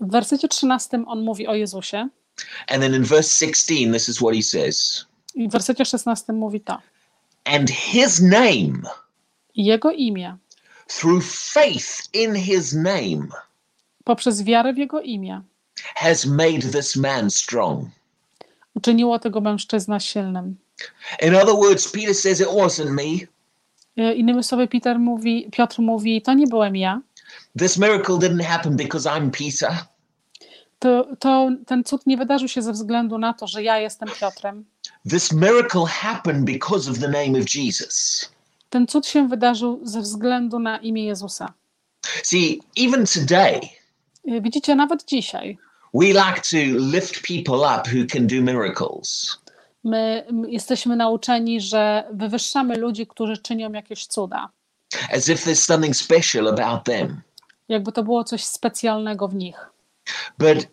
[0.00, 2.08] w wersecie 13 on mówi o Jezusie
[2.68, 6.60] And then in verse 16, this is what he says i w wersecie 16 mówi
[6.60, 6.78] to.
[7.44, 8.82] And his name,
[9.54, 10.36] I Jego imię,
[10.86, 13.28] through faith in his name,
[14.04, 15.42] poprzez wiarę w Jego imię,
[15.94, 17.84] has made this man strong.
[18.74, 20.56] uczyniło tego mężczyzna silnym.
[21.22, 23.26] In other words, Peter says, It wasn't me.
[24.10, 27.00] Y, Innymi słowy, Peter mówi, Piotr mówi, to nie byłem ja.
[27.58, 29.76] This miracle didn't happen because I'm Peter.
[30.78, 34.64] To, to ten cud nie wydarzył się ze względu na to, że ja jestem Piotrem.
[35.10, 38.28] This miracle happened because of the name of Jesus.
[38.70, 41.52] Ten cud się wydarzył ze względu na imię Jezusa.
[42.22, 43.60] See, even today,
[44.28, 45.58] Y, Widzicie, nawet dzisiaj
[45.94, 49.38] we like to lift people up who can do miracles.
[49.84, 54.48] my jesteśmy nauczeni, że wywyższamy ludzi, którzy czynią jakieś cuda.
[55.12, 57.20] as if there's something special about them.
[57.68, 59.70] Jakby to było coś specjalnego w nich.
[60.38, 60.66] But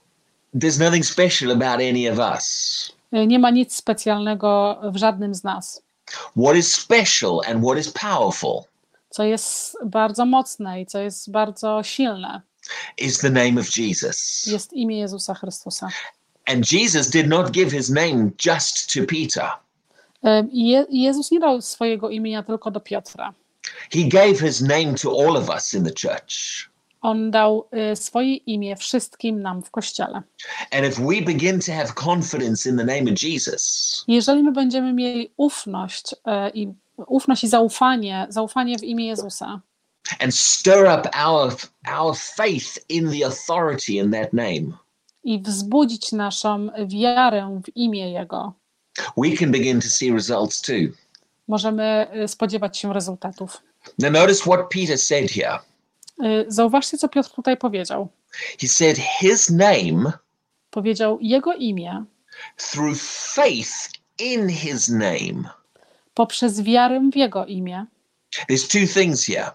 [0.55, 2.91] there's nothing special about any of us.
[3.13, 5.81] Y, Nie ma nic specjalnego w żadnym z nas.
[6.37, 8.61] What is special and what is powerful
[9.09, 12.41] Co jest bardzo mocne i co jest bardzo silne,
[12.97, 14.45] is the name of Jesus.
[14.47, 15.89] jest imię Jezusa Chrystusa.
[16.45, 19.49] And Jesus did not give his name just to Peter,
[20.51, 23.33] Je- Jezus nie dał swojego imienia tylko do Piotra.
[23.93, 26.35] he gave his name to all of us in the church.
[27.01, 30.21] On dał y, swoje imię wszystkim nam w Kościele.
[30.71, 34.93] And if we begin to have confidence in the name of Jesus, Jeżeli my będziemy
[34.93, 36.67] mieli ufność y, i
[37.07, 39.61] ufność i zaufanie, zaufanie w imię Jezusa
[40.19, 41.55] and stir up our
[41.87, 44.77] our faith in the authority in that name,
[45.23, 48.53] i wzbudzić naszą wiarę w imię Jego,
[49.17, 50.93] we can begin to see results too.
[51.47, 53.61] możemy y, spodziewać się rezultatów.
[53.99, 55.59] Now, notice what Peter said here.
[56.23, 58.07] Y, Zauważcie, co Piotr tutaj powiedział.
[58.61, 60.11] He said, His name,
[60.71, 62.03] Powiedział Jego imię
[62.57, 62.97] through
[63.35, 63.89] faith
[64.19, 65.49] in His name.
[66.13, 67.85] poprzez wiarę w Jego imię.
[68.49, 69.51] There's two things here.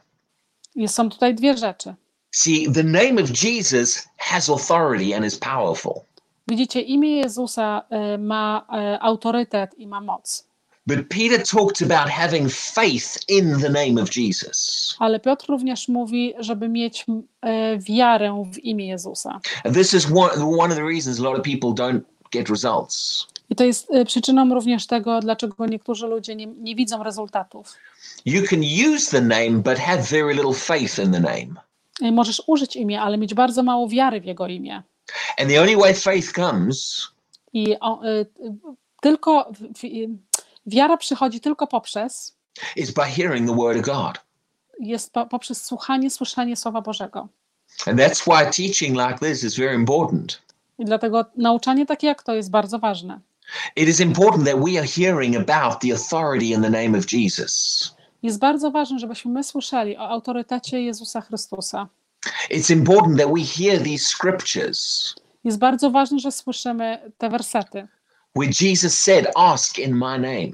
[0.74, 1.94] I Są tutaj dwie rzeczy.
[2.32, 6.04] See, the name of Jesus has authority and is powerful.
[6.48, 7.82] Widzicie, imię Jezusa
[8.14, 10.44] y, ma y, autorytet i ma moc.
[10.86, 14.96] But Peter talked about having faith in the name of Jesus.
[14.98, 19.40] Ale Piotr również mówi, żeby mieć y, wiarę w imię Jezusa.
[19.64, 22.02] And this is one, one of the reasons a lot of people don't
[22.32, 23.26] get results.
[23.50, 27.74] I to jest y, przyczyną również tego, dlaczego niektórzy ludzie nie, nie widzą rezultatów.
[28.24, 28.60] You can
[28.94, 31.54] use the name, but have very little faith in the name.
[32.02, 34.82] Y, Możesz użyć imię, ale mieć bardzo mało wiary w jego imię.
[35.38, 37.08] And the only way faith comes
[37.52, 38.26] I o, y,
[39.00, 39.52] tylko
[39.84, 40.08] y,
[40.66, 42.36] wiara przychodzi tylko poprzez
[42.76, 44.18] is by hearing the word of God.
[44.80, 47.28] jest po, poprzez słuchanie, słyszenie Słowa Bożego.
[47.86, 50.42] And that's why teaching like this is very important.
[50.78, 53.20] I dlatego nauczanie takie jak to jest bardzo ważne.
[53.76, 57.94] It is important that we are hearing about the authority in the name of Jesus.
[58.22, 61.88] Jest bardzo ważne, żebyśmy my słyszeli o autorytecie Jezusa Chrystusa.
[62.50, 67.88] It's important that we hear these scriptures Jest bardzo ważne, że słyszymy te wersety.
[68.36, 70.50] where Jesus said, Ask in my name.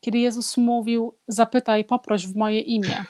[0.00, 3.04] Kiedy Jezus mówił, zapytaj, poproś w moje imię.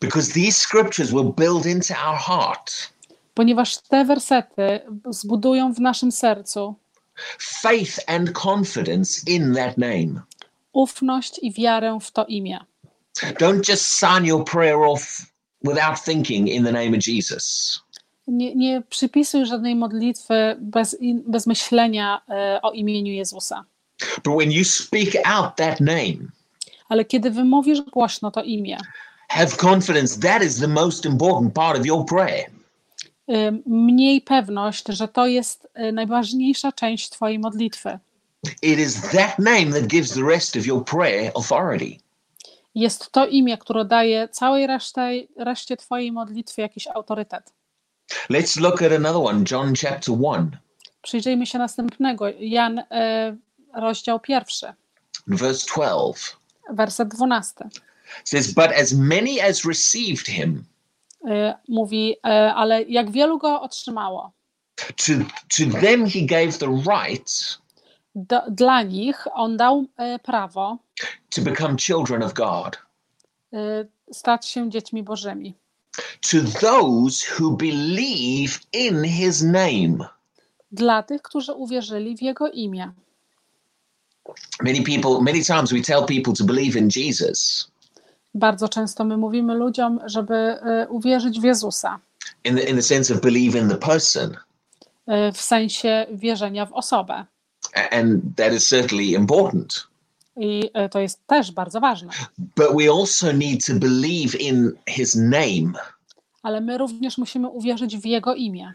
[0.00, 2.72] Because these scriptures will build into our heart
[3.34, 6.74] Ponieważ te wersety zbudują w naszym sercu
[7.38, 10.20] faith and confidence in that name.
[10.72, 12.58] ufność i wiarę w to imię.
[13.22, 15.26] Don't just sign your prayer off
[15.64, 17.78] without thinking in the name of Jesus.
[18.26, 23.64] Nie, nie przypisuj żadnej modlitwy bez, bez myślenia e, o imieniu Jezusa.
[24.24, 26.16] But when you speak out that name,
[26.88, 28.78] Ale kiedy wymówisz głośno to imię,
[29.28, 32.50] have confidence that is the most important part of your prayer.
[33.28, 37.98] E, mniej pewność, że to jest e, najważniejsza część Twojej modlitwy.
[38.62, 41.98] It is that name that gives the rest of your prayer authority.
[42.74, 47.52] Jest to imię, które daje całej reszcie, reszcie Twojej modlitwy jakiś autorytet.
[48.30, 50.56] Let's look at another one, John chapter 1,
[51.02, 52.28] Przyjrzyjmy się następnego.
[52.38, 53.36] Jan, e,
[53.74, 54.66] rozdział pierwszy,
[55.26, 56.36] verse 12.
[56.70, 57.64] werset dwunasty.
[58.24, 60.64] says, But as many as received him,
[61.68, 64.32] mówi, e, ale jak wielu go otrzymało,
[64.76, 65.12] to,
[65.56, 67.58] to them he gave the right
[68.14, 70.78] do, dla nich on dał e, prawo
[71.30, 72.78] to become children of God.
[74.12, 75.54] stać się dziećmi bożymi.
[76.30, 80.08] To those who believe in his name.
[80.72, 82.92] Dla tych, którzy uwierzyli w jego imię.
[84.62, 87.70] Many people, many times we tell people to believe in Jesus
[88.36, 91.98] Bardzo często my mówimy ludziom, żeby e, uwierzyć w Jezusa,
[92.44, 94.36] in the, in the sense of believe in the person.
[95.06, 97.24] e, w sensie wierzenia w osobę.
[97.90, 99.86] And that is certainly important.
[100.36, 102.12] I e, to jest też bardzo ważne.
[102.38, 105.72] But we also need to believe in his name
[106.42, 108.72] Ale my również musimy uwierzyć w jego imię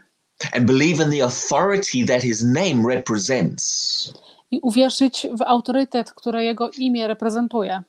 [0.52, 4.12] and believe in the authority that his name represents.
[4.50, 7.82] i uwierzyć w autorytet, który jego imię reprezentuje.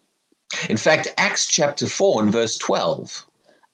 [0.69, 3.25] In fact, Acts chapter 4 and verse 12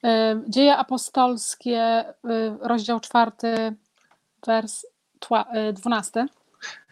[0.04, 2.14] E, Dzieje apostolskie, e,
[2.60, 3.72] rozdział czwarty,
[4.46, 4.86] wers
[5.20, 6.26] tła- e, dwunasty.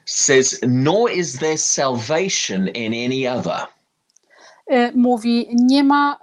[0.04, 3.66] says, Nor is there salvation in any other,
[4.94, 6.18] Mówi, nie ma,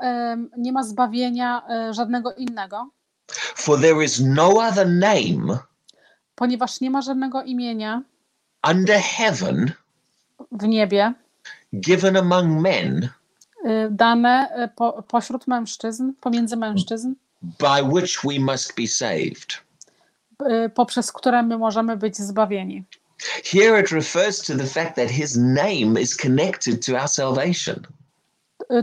[0.57, 2.89] nie ma zbawienia żadnego innego,
[3.55, 5.57] for there is no other name
[6.35, 8.01] ponieważ nie ma żadnego imienia
[8.71, 9.71] under heaven
[10.51, 11.13] w niebie
[11.73, 13.09] given among men
[13.91, 19.65] dane e, po, pośród mężczyzn, pomiędzy mężczyzn, by which we must be saved.
[20.49, 22.83] e, poprzez które my możemy być zbawieni.
[23.43, 27.75] Here it refers to the fact that his name is connected to our salvation.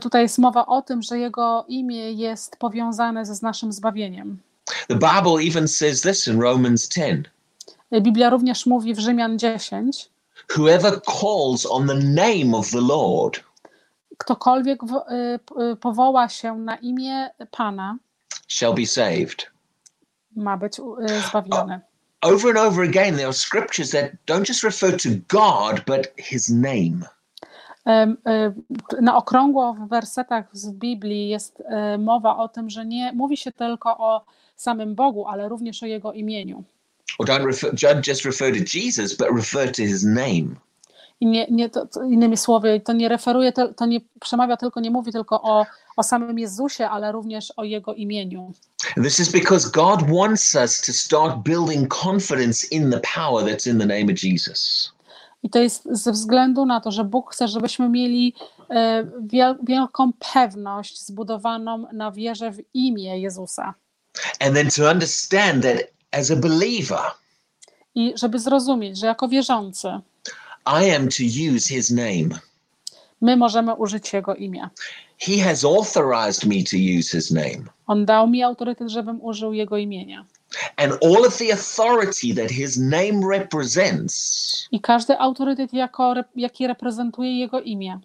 [0.01, 4.39] Tutaj jest mowa o tym, że jego imię jest powiązane ze z naszym zbawieniem.
[4.89, 7.31] The Bible even says this in Romans 10
[7.93, 10.11] E, Biblia również mówi w Rzymian 10,
[10.57, 13.41] Whoever calls on the name of the Lord
[14.25, 14.89] ktokolwiek w,
[15.47, 17.97] p- e, powoła się na imię Pana,
[18.49, 19.51] shall be saved.
[20.37, 21.81] ma być e, zbawiony.
[22.23, 26.49] Over and over again, there are scriptures that don't just refer to God, but his
[26.49, 27.07] name.
[29.01, 31.63] Na okrągło w wersetach z Biblii jest
[31.99, 34.25] mowa o tym, że nie mówi się tylko o
[34.57, 36.65] samym Bogu, ale również o Jego imieniu.
[37.19, 40.47] Or don't, refer, don't just refer to Jesus, but refer to his name.
[41.23, 44.81] I nie, nie, to, to innymi słowy, to nie referuje, te- to nie przemawia tylko,
[44.81, 45.67] nie mówi tylko o,
[45.97, 48.53] o samym Jezusie, ale również o Jego imieniu.
[48.95, 53.79] This is because God wants us to start building confidence in the power that's in
[53.79, 54.93] the name of Jesus.
[55.43, 58.35] I to jest ze względu na to, że Bóg chce, żebyśmy mieli
[58.71, 63.75] e, wiel, wielką pewność zbudowaną na wierze w imię Jezusa.
[64.41, 65.77] And then to understand that
[66.11, 67.01] as a believer,
[67.95, 70.01] I żeby zrozumieć, że jako wierzący
[70.67, 71.23] I am to
[71.55, 72.41] use his name.
[73.21, 74.69] my możemy użyć Jego imię.
[75.19, 77.65] He has authorized me to use his name.
[77.87, 80.25] On dał mi autorytet, żebym użył Jego imienia.
[80.77, 87.39] And all of the authority that his name represents I każdy autorytet, jako, jaki reprezentuje
[87.39, 88.01] Jego imię,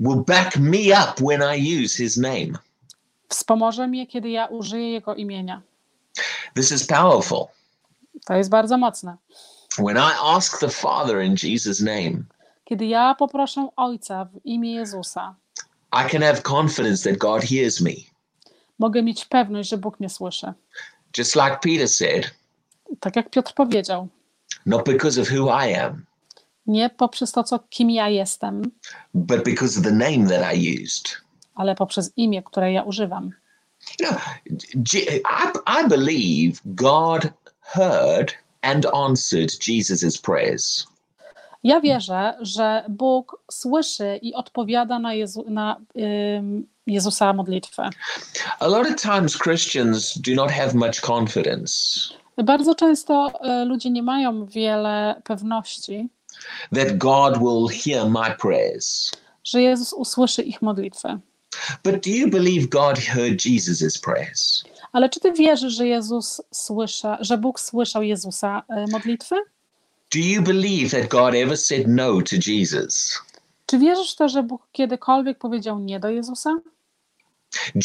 [0.00, 2.52] will back me up when I use his name.
[3.28, 5.62] wspomoże mnie, kiedy ja użyję Jego imienia.
[6.54, 7.46] This is powerful.
[8.26, 9.16] To jest bardzo mocne.
[9.78, 12.24] When I ask the Father in Jesus' name,
[12.64, 15.34] Kiedy ja poproszę Ojca w imię Jezusa,
[15.92, 17.90] I can have confidence that God hears me.
[18.78, 20.52] mogę mieć pewność, że Bóg mnie słyszy.
[21.18, 22.30] Just like Peter said,
[23.00, 24.08] Tak jak Piotr powiedział,
[24.66, 26.04] not because of who I am,
[26.66, 28.62] nie poprzez to, co, kim ja jestem,
[29.14, 31.20] but because of the name that I used.
[31.54, 33.30] ale poprzez imię, które ja używam.
[34.00, 34.20] You know,
[34.94, 37.28] I, I believe God
[37.60, 38.34] heard
[38.66, 40.86] and answered Jesus' prayers.
[41.64, 45.76] Ja wierzę, że Bóg słyszy i odpowiada na, Jezu, na
[46.36, 47.90] ym, Jezusa modlitwę.
[48.58, 51.72] A lot of times Christians do not have much confidence
[52.44, 56.08] Bardzo często y, ludzie nie mają wiele pewności,
[56.74, 59.10] that God will hear my prayers.
[59.44, 61.18] że Jezus usłyszy ich modlitwę.
[61.84, 64.64] But do you believe God heard Jesus' prayers?
[64.92, 69.34] Ale czy ty wierzysz, że Jezus słysza, że Bóg słyszał Jezusa y, modlitwy?
[70.14, 73.18] Do you believe that God ever said no to Jesus?
[73.66, 76.50] Czy wierzysz to, że Bóg kiedykolwiek powiedział nie do Jezusa?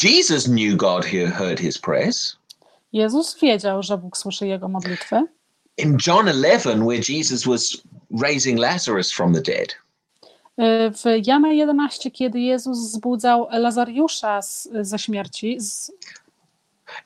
[0.04, 2.36] Jesus knew God he- heard his prayers.
[2.94, 5.26] Jezus wiedział, że Bóg słyszy jego modlitwy.
[5.78, 7.78] In John 11, where Jesus was
[8.22, 9.76] raising Lazarus from the dead,
[10.92, 15.92] W Jana 11, kiedy Jezus zbudzał Lazariusza z, ze śmierci, z,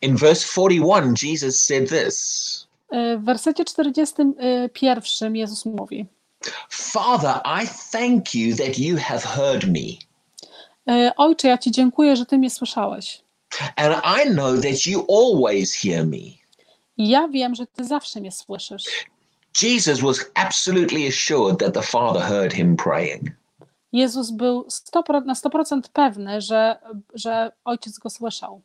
[0.01, 6.05] in verse 41, Jesus said this y, w wersecie 41 Jezus mówi:
[6.69, 9.97] Father, I thank you that you have heard me.
[11.07, 13.21] y, Ojcze, ja Ci dziękuję, że Ty mnie słyszałeś.
[13.75, 13.95] And
[14.25, 16.17] I know that you always hear me.
[16.97, 18.83] I ja wiem, że Ty zawsze mnie słyszysz.
[19.61, 23.31] Jesus was absolutely assured that the Father heard him praying.
[23.95, 26.79] Jezus był 100%, na 100% pewny, że,
[27.13, 28.61] że Ojciec go słyszał.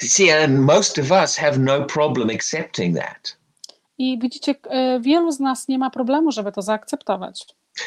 [0.00, 3.36] See, and most of us have no problem accepting that.
[3.98, 7.46] I widzicie, y, wielu z nas nie ma problemu, żeby to zaakceptować.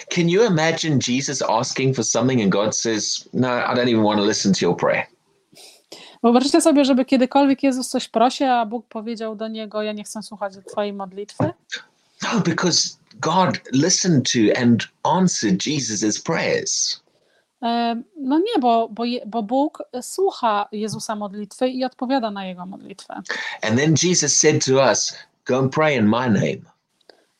[0.09, 4.19] Can you imagine Jesus asking for something and God says, No, I don't even want
[4.19, 5.05] to listen to your prayer?
[6.23, 10.23] Wyobraźcie sobie, żeby kiedykolwiek Jezus coś prosi, a Bóg powiedział do niego: Ja nie chcę
[10.23, 11.43] słuchać Twojej modlitwy.
[12.23, 17.01] No, because God listened to and answered Jesus' prayers.
[17.61, 23.21] E, No nie, bo, bo, bo Bóg słucha Jezusa modlitwy i odpowiada na jego modlitwę.
[23.61, 25.13] And then Jesus said to us,
[25.45, 26.61] Go and pray in my name.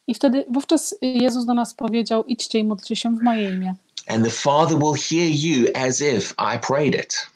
[0.07, 3.76] I wtedy wówczas Jezus do nas powiedział: Idźcie i módlcie się w moje imię.
[4.07, 7.28] And the Father will hear you as if I prayed it.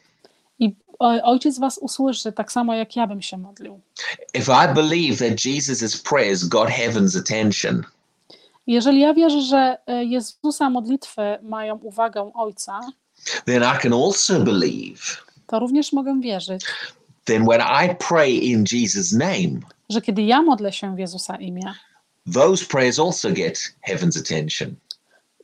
[0.60, 0.76] I
[1.24, 3.80] Ojciec was usłyszy tak samo, jak ja bym się modlił.
[4.34, 7.84] If I believe that Jesus' prayers got heaven's attention,
[8.68, 12.80] Jeżeli ja wierzę, że e, Jezusa modlitwy mają uwagę Ojca,
[13.46, 15.02] then I can also believe
[15.48, 16.66] to również mogę wierzyć,
[17.26, 19.60] then when I pray in Jesus' name,
[19.90, 21.74] że kiedy ja modlę się w Jezusa imię,
[22.34, 24.76] those prayers also get heaven's attention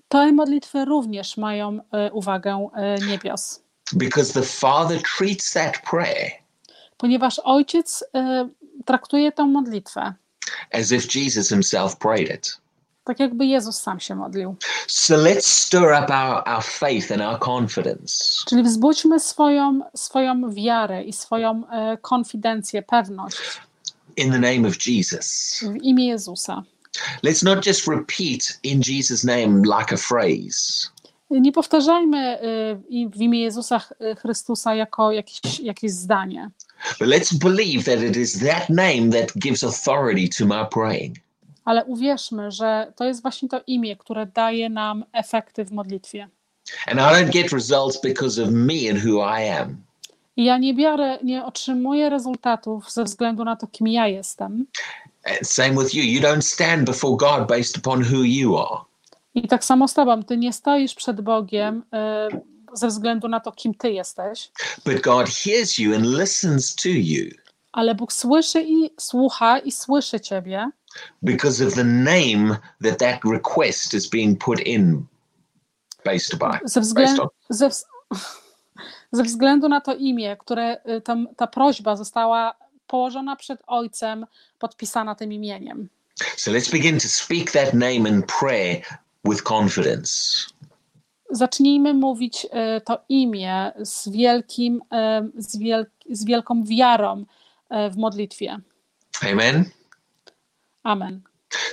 [0.09, 3.61] te modlitwy również mają e, uwagę e, niebios.
[3.93, 6.31] because the Father treats that prayer
[6.97, 8.03] Ponieważ Ojciec
[8.85, 10.13] traktuje tę modlitwę
[10.71, 12.62] as if Jesus himself prayed it.
[13.03, 14.55] Tak, jakby Jezus sam się modlił.
[14.87, 18.15] So let's stir up our, our faith and our confidence.
[18.49, 23.37] Czyli wzbudźmy swoją, swoją wiarę i swoją e, konfidencję, pewność
[24.17, 25.59] in the name of Jesus.
[25.63, 26.63] w imię Jezusa.
[27.23, 30.89] Let's not just repeat in Jesus' name like a phrase,
[31.29, 32.39] Nie powtarzajmy e,
[33.09, 36.49] w imię Jezusa Ch- Chrystusa jako jakieś, jakieś zdanie,
[36.99, 41.17] But let's believe that it is that name that gives authority to my praying.
[41.65, 46.29] Ale uwierzmy, że to jest właśnie to imię, które daje nam efekty w modlitwie.
[46.87, 49.77] And I don't get results because of me and who I am.
[50.37, 54.65] I ja nie biorę, nie otrzymuję rezultatów ze względu na to, kim ja jestem.
[55.25, 56.03] And same with you.
[56.03, 58.81] You don't stand before God based upon who you are.
[59.35, 62.27] I tak samo z tobą, ty nie stoisz przed Bogiem e,
[62.73, 64.51] ze względu na to, kim ty jesteś,
[64.85, 67.43] But God hears you and listens to you
[67.73, 70.69] ale Bóg słyszy i słucha i słyszy ciebie,
[71.21, 75.05] because of the name that that request is being put in
[76.05, 76.59] based by.
[76.65, 77.29] ze, Based względu, on.
[77.49, 77.85] ze, wz-
[79.11, 82.55] ze względu na to imię, które y, tam, ta prośba została
[82.87, 84.25] położona przed Ojcem,
[84.59, 85.89] podpisana tym imieniem.
[86.37, 88.81] So let's begin to speak that name in prayer
[89.25, 90.13] with confidence.
[91.31, 94.81] Zacznijmy mówić y, to imię z, wielkim,
[95.37, 97.25] y, z, wiel, z wielką wiarą
[97.91, 98.59] w modlitwie.
[99.31, 99.65] Amen.
[100.83, 101.21] Amen.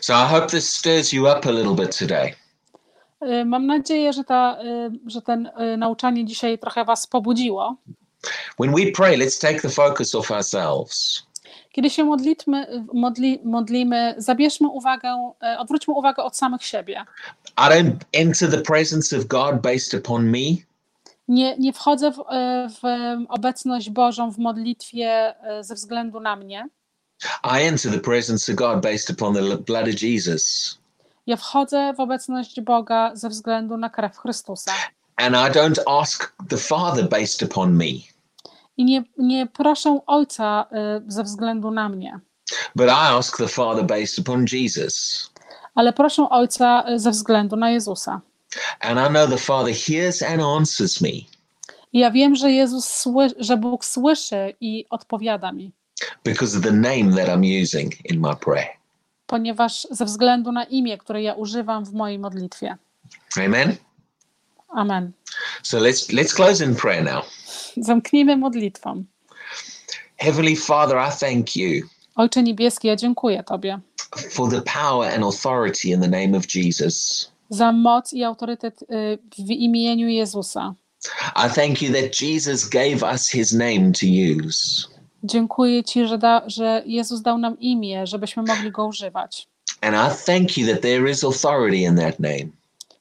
[0.01, 2.35] So I hope this stirs you up a little bit today.
[3.23, 7.77] Y, Mam nadzieję, że, ta, y, że ten y, nauczanie dzisiaj trochę Was pobudziło.
[8.61, 11.23] When we pray, let's take the focus off ourselves.
[11.73, 17.05] Kiedy się modlitmy, modli, modlimy, zabierzmy uwagę, odwróćmy uwagę od samych siebie.
[17.59, 20.39] I don't enter the presence of God based upon me.
[21.29, 22.17] Nie, nie wchodzę w,
[22.75, 22.83] w
[23.29, 26.69] obecność Bożą w modlitwie ze względu na mnie.
[27.45, 30.79] I enter the presence of God based upon the blood of Jesus.
[31.27, 34.73] Ja wchodzę w obecność Boga ze względu na krew Chrystusa.
[35.17, 37.85] And I don't ask the Father based upon me,
[38.77, 40.67] I nie, nie proszę Ojca
[41.07, 42.21] y, ze względu na mnie,
[42.77, 45.27] but I ask the Father based upon Jesus.
[45.75, 48.21] ale proszę Ojca y, ze względu na Jezusa.
[48.81, 51.09] And I know the Father hears and answers me
[51.93, 55.73] I ja wiem, że Jezus sły, że Bóg słyszy i odpowiada mi,
[56.25, 58.69] because of the name that I'm using in my prayer.
[59.27, 62.77] ponieważ ze względu na imię, które ja używam w mojej modlitwie.
[63.37, 63.77] Amen.
[64.69, 65.13] Amen.
[65.63, 67.25] So let's let's close in prayer now.
[67.77, 69.05] Zamknijmy modlitwą.
[70.17, 73.81] Heavenly Father, I thank you Ojcze Niebieski, ja dziękuję Tobie
[74.31, 77.31] for the power and authority in the name of Jesus.
[77.51, 80.75] za moc i autorytet y, w imieniu Jezusa.
[81.37, 84.89] I thank you that Jesus gave us his name to use.
[85.25, 89.49] Dziękuję Ci, że, da, że Jezus dał nam imię, żebyśmy mogli go używać.
[89.81, 92.47] And I thank you that there is authority in that name.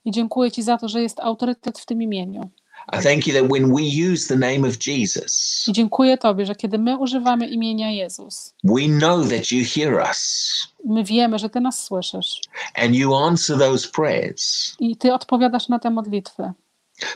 [0.05, 2.49] I dziękuję Ci za to, że jest autorytet w tym imieniu.
[2.93, 3.81] I thank you that when we
[4.13, 8.81] use the name of Jesus, I dziękuję Tobie, że kiedy my używamy imienia Jezus, we
[8.87, 10.49] know that you hear us
[10.85, 12.41] my wiemy, że Ty nas słyszysz
[12.75, 16.51] and you answer those prayers i Ty odpowiadasz na te modlitwy,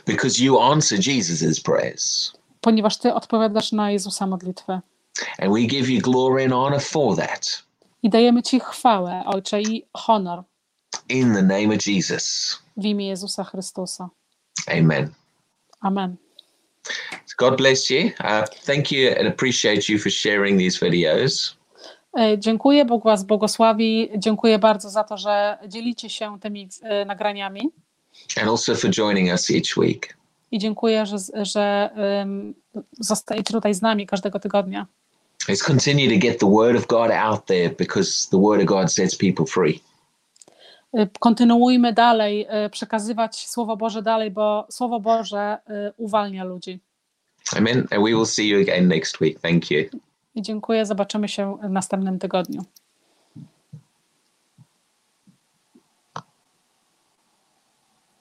[0.06, 2.32] because you answer Jesus's prayers.
[2.60, 4.80] ponieważ Ty odpowiadasz na Jezusa modlitwę.
[5.38, 7.62] And we give you glory and honor for that
[8.02, 10.42] I dajemy Ci chwałę, Ojcze, i honor
[11.08, 12.58] in the name of Jesus.
[12.76, 14.08] w imię Jezusa Chrystusa.
[14.66, 15.10] Amen.
[15.80, 16.16] Amen.
[17.38, 18.10] God bless you.
[18.20, 21.56] Uh, thank you and appreciate you for sharing these videos.
[22.18, 24.10] E, Dziękuję, Bóg Was błogosławi.
[24.18, 27.70] Dziękuję bardzo za to, że dzielicie się tymi e, nagraniami.
[28.40, 30.16] and also for joining us each week.
[30.50, 31.90] I dziękuję, że, że
[32.20, 32.54] um,
[33.00, 34.86] zostajecie tutaj z nami każdego tygodnia.
[35.48, 38.92] Let's continue to get the word of God out there because the word of God
[38.92, 39.80] sets people free.
[40.94, 46.80] Y, Kontynuujmy dalej, y, przekazywać Słowo Boże dalej, bo Słowo Boże y, uwalnia ludzi.
[47.56, 47.78] Amen.
[47.78, 49.40] And we will see you again next week.
[49.40, 49.84] Thank you.
[50.34, 52.64] I dziękuję, zobaczymy się w następnym tygodniu.